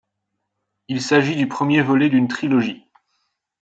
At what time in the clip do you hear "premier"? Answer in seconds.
1.47-1.83